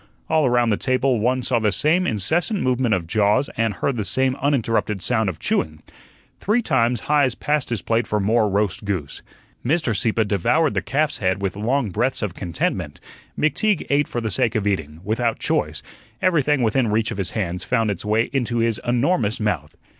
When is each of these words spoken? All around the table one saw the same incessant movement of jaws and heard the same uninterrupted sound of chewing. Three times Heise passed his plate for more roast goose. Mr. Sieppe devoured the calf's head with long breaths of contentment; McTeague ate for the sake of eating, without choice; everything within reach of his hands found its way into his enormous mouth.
All 0.29 0.47
around 0.47 0.71
the 0.71 0.77
table 0.77 1.19
one 1.19 1.43
saw 1.43 1.59
the 1.59 1.71
same 1.71 2.07
incessant 2.07 2.59
movement 2.63 2.95
of 2.95 3.05
jaws 3.05 3.51
and 3.55 3.71
heard 3.71 3.97
the 3.97 4.03
same 4.03 4.35
uninterrupted 4.37 4.99
sound 4.99 5.29
of 5.29 5.37
chewing. 5.37 5.83
Three 6.39 6.63
times 6.63 7.01
Heise 7.01 7.35
passed 7.35 7.69
his 7.69 7.83
plate 7.83 8.07
for 8.07 8.19
more 8.19 8.49
roast 8.49 8.83
goose. 8.83 9.21
Mr. 9.63 9.95
Sieppe 9.95 10.23
devoured 10.25 10.73
the 10.73 10.81
calf's 10.81 11.19
head 11.19 11.39
with 11.43 11.55
long 11.55 11.91
breaths 11.91 12.23
of 12.23 12.33
contentment; 12.33 12.99
McTeague 13.37 13.85
ate 13.91 14.07
for 14.07 14.21
the 14.21 14.31
sake 14.31 14.55
of 14.55 14.65
eating, 14.65 15.01
without 15.03 15.37
choice; 15.37 15.83
everything 16.19 16.63
within 16.63 16.87
reach 16.87 17.11
of 17.11 17.19
his 17.19 17.29
hands 17.37 17.63
found 17.63 17.91
its 17.91 18.03
way 18.03 18.31
into 18.33 18.57
his 18.57 18.81
enormous 18.83 19.39
mouth. 19.39 19.77